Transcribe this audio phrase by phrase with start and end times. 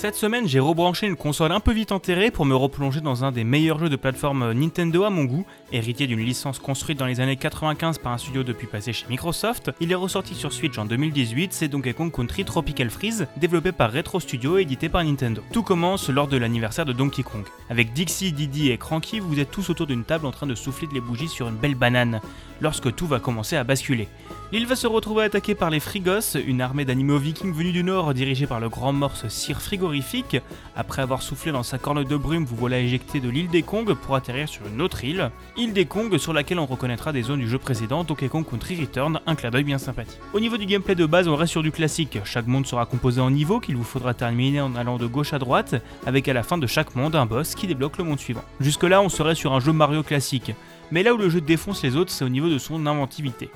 [0.00, 3.32] Cette semaine, j'ai rebranché une console un peu vite enterrée pour me replonger dans un
[3.32, 7.18] des meilleurs jeux de plateforme Nintendo à mon goût, héritier d'une licence construite dans les
[7.18, 9.72] années 95 par un studio depuis passé chez Microsoft.
[9.80, 13.92] Il est ressorti sur Switch en 2018, c'est Donkey Kong Country Tropical Freeze, développé par
[13.92, 15.42] Retro Studio et édité par Nintendo.
[15.52, 17.42] Tout commence lors de l'anniversaire de Donkey Kong.
[17.68, 20.86] Avec Dixie, Didi et Cranky, vous êtes tous autour d'une table en train de souffler
[20.86, 22.20] de les bougies sur une belle banane,
[22.60, 24.06] lorsque tout va commencer à basculer.
[24.50, 28.14] L'île va se retrouver attaquée par les Frigos, une armée d'animaux vikings venus du nord
[28.14, 30.38] dirigée par le grand morse Sir Frigorifique.
[30.74, 33.92] Après avoir soufflé dans sa corne de brume, vous voilà éjecté de l'île des Kong
[33.92, 35.30] pour atterrir sur une autre île.
[35.58, 38.80] Île des Kong sur laquelle on reconnaîtra des zones du jeu précédent, Donkey Kong Country
[38.80, 40.18] Return, un clin d'œil bien sympathique.
[40.32, 42.18] Au niveau du gameplay de base, on reste sur du classique.
[42.24, 45.38] Chaque monde sera composé en niveaux qu'il vous faudra terminer en allant de gauche à
[45.38, 45.74] droite,
[46.06, 48.44] avec à la fin de chaque monde un boss qui débloque le monde suivant.
[48.60, 50.52] Jusque là, on serait sur un jeu Mario classique.
[50.90, 53.50] Mais là où le jeu défonce les autres, c'est au niveau de son inventivité.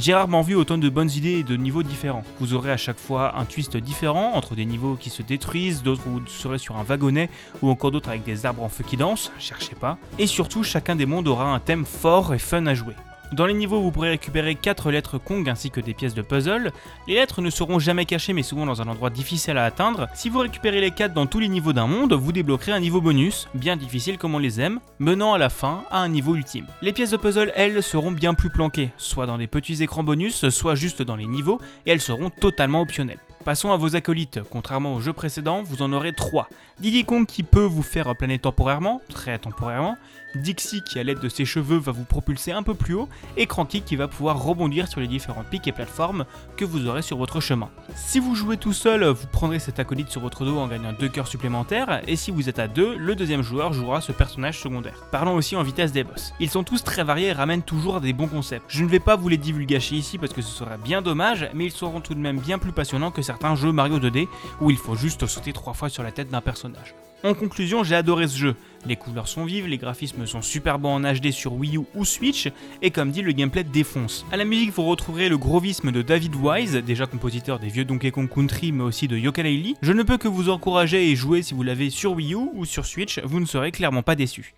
[0.00, 2.22] J'ai rarement vu autant de bonnes idées et de niveaux différents.
[2.38, 6.06] Vous aurez à chaque fois un twist différent entre des niveaux qui se détruisent, d'autres
[6.06, 7.28] où vous serez sur un wagonnet
[7.62, 9.98] ou encore d'autres avec des arbres en feu qui dansent, cherchez pas.
[10.20, 12.94] Et surtout, chacun des mondes aura un thème fort et fun à jouer.
[13.32, 16.72] Dans les niveaux, vous pourrez récupérer 4 lettres Kong ainsi que des pièces de puzzle.
[17.06, 20.08] Les lettres ne seront jamais cachées mais souvent dans un endroit difficile à atteindre.
[20.14, 23.02] Si vous récupérez les 4 dans tous les niveaux d'un monde, vous débloquerez un niveau
[23.02, 26.66] bonus, bien difficile comme on les aime, menant à la fin à un niveau ultime.
[26.80, 30.48] Les pièces de puzzle, elles, seront bien plus planquées, soit dans des petits écrans bonus,
[30.48, 33.20] soit juste dans les niveaux, et elles seront totalement optionnelles.
[33.48, 34.40] Passons à vos acolytes.
[34.50, 36.50] Contrairement au jeu précédent, vous en aurez 3.
[36.80, 39.96] Diddy Kong qui peut vous faire planer temporairement, très temporairement.
[40.34, 43.08] Dixie qui à l'aide de ses cheveux va vous propulser un peu plus haut.
[43.38, 46.26] Et Cranky qui va pouvoir rebondir sur les différents pics et plateformes
[46.58, 47.70] que vous aurez sur votre chemin.
[47.96, 51.08] Si vous jouez tout seul, vous prendrez cet acolyte sur votre dos en gagnant 2
[51.08, 52.02] cœurs supplémentaires.
[52.06, 55.06] Et si vous êtes à 2, le deuxième joueur jouera ce personnage secondaire.
[55.10, 56.34] Parlons aussi en vitesse des boss.
[56.38, 58.66] Ils sont tous très variés et ramènent toujours des bons concepts.
[58.68, 61.64] Je ne vais pas vous les divulgacher ici parce que ce serait bien dommage, mais
[61.64, 64.28] ils seront tout de même bien plus passionnants que certains jeux Mario 2D
[64.60, 66.94] où il faut juste sauter 3 fois sur la tête d'un personnage.
[67.24, 68.54] En conclusion, j'ai adoré ce jeu.
[68.86, 72.04] Les couleurs sont vives, les graphismes sont super bons en HD sur Wii U ou
[72.04, 72.48] Switch,
[72.80, 74.24] et comme dit, le gameplay défonce.
[74.30, 78.12] À la musique, vous retrouverez le grovisme de David Wise, déjà compositeur des vieux Donkey
[78.12, 79.74] Kong Country, mais aussi de Yooka-Laylee.
[79.82, 82.64] Je ne peux que vous encourager et jouer si vous l'avez sur Wii U ou
[82.64, 84.46] sur Switch, vous ne serez clairement pas déçus.